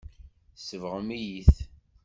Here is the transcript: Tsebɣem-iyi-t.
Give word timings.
Tsebɣem-iyi-t. 0.55 1.55